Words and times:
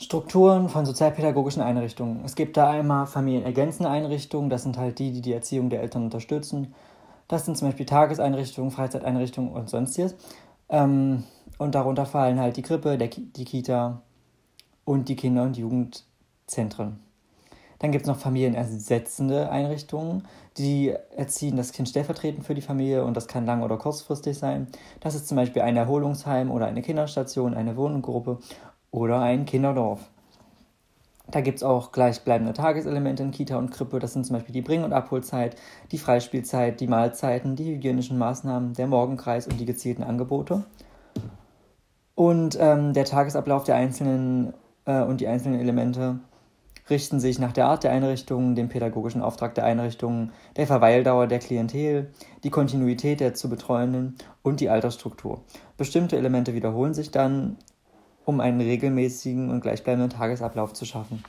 Strukturen 0.00 0.70
von 0.70 0.86
sozialpädagogischen 0.86 1.60
Einrichtungen. 1.60 2.24
Es 2.24 2.34
gibt 2.34 2.56
da 2.56 2.70
einmal 2.70 3.06
familienergänzende 3.06 3.90
Einrichtungen, 3.90 4.48
das 4.48 4.62
sind 4.62 4.78
halt 4.78 4.98
die, 4.98 5.12
die 5.12 5.20
die 5.20 5.34
Erziehung 5.34 5.68
der 5.68 5.82
Eltern 5.82 6.04
unterstützen. 6.04 6.74
Das 7.28 7.44
sind 7.44 7.58
zum 7.58 7.68
Beispiel 7.68 7.84
Tageseinrichtungen, 7.84 8.70
Freizeiteinrichtungen 8.70 9.52
und 9.52 9.68
sonstiges. 9.68 10.14
Ähm, 10.70 11.24
und 11.58 11.74
darunter 11.74 12.06
fallen 12.06 12.40
halt 12.40 12.56
die 12.56 12.62
Krippe, 12.62 12.96
die 12.96 13.44
Kita 13.44 14.00
und 14.86 15.10
die 15.10 15.16
Kinder- 15.16 15.42
und 15.42 15.58
Jugendzentren. 15.58 16.98
Dann 17.78 17.92
gibt 17.92 18.04
es 18.04 18.08
noch 18.08 18.18
familienersetzende 18.18 19.50
Einrichtungen, 19.50 20.26
die 20.56 20.94
erziehen 21.14 21.56
das 21.56 21.72
Kind 21.72 21.88
stellvertretend 21.88 22.46
für 22.46 22.54
die 22.54 22.62
Familie 22.62 23.04
und 23.04 23.16
das 23.16 23.28
kann 23.28 23.44
lang- 23.44 23.62
oder 23.62 23.76
kurzfristig 23.76 24.38
sein. 24.38 24.68
Das 25.00 25.14
ist 25.14 25.28
zum 25.28 25.36
Beispiel 25.36 25.62
ein 25.62 25.76
Erholungsheim 25.76 26.50
oder 26.50 26.66
eine 26.66 26.82
Kinderstation, 26.82 27.54
eine 27.54 27.76
Wohngruppe 27.76 28.38
oder 28.90 29.20
ein 29.20 29.44
Kinderdorf. 29.44 30.00
Da 31.30 31.40
gibt 31.40 31.58
es 31.58 31.62
auch 31.62 31.92
gleichbleibende 31.92 32.52
Tageselemente 32.52 33.22
in 33.22 33.30
Kita 33.30 33.56
und 33.56 33.70
Krippe. 33.70 34.00
Das 34.00 34.12
sind 34.12 34.26
zum 34.26 34.34
Beispiel 34.34 34.52
die 34.52 34.62
Bring- 34.62 34.82
und 34.82 34.92
Abholzeit, 34.92 35.56
die 35.92 35.98
Freispielzeit, 35.98 36.80
die 36.80 36.88
Mahlzeiten, 36.88 37.54
die 37.54 37.72
hygienischen 37.74 38.18
Maßnahmen, 38.18 38.74
der 38.74 38.88
Morgenkreis 38.88 39.46
und 39.46 39.60
die 39.60 39.66
gezielten 39.66 40.02
Angebote. 40.02 40.64
Und 42.16 42.58
ähm, 42.60 42.92
der 42.92 43.04
Tagesablauf 43.04 43.64
der 43.64 43.76
einzelnen 43.76 44.54
äh, 44.86 45.02
und 45.02 45.20
die 45.20 45.28
einzelnen 45.28 45.60
Elemente 45.60 46.18
richten 46.90 47.20
sich 47.20 47.38
nach 47.38 47.52
der 47.52 47.66
Art 47.66 47.84
der 47.84 47.92
Einrichtung, 47.92 48.56
dem 48.56 48.68
pädagogischen 48.68 49.22
Auftrag 49.22 49.54
der 49.54 49.64
Einrichtung, 49.64 50.32
der 50.56 50.66
Verweildauer 50.66 51.28
der 51.28 51.38
Klientel, 51.38 52.10
die 52.42 52.50
Kontinuität 52.50 53.20
der 53.20 53.34
zu 53.34 53.48
betreuenden 53.48 54.16
und 54.42 54.58
die 54.58 54.68
Altersstruktur. 54.68 55.42
Bestimmte 55.76 56.16
Elemente 56.16 56.52
wiederholen 56.52 56.92
sich 56.92 57.12
dann 57.12 57.56
um 58.30 58.40
einen 58.40 58.60
regelmäßigen 58.60 59.50
und 59.50 59.60
gleichbleibenden 59.60 60.10
Tagesablauf 60.10 60.72
zu 60.72 60.84
schaffen. 60.84 61.24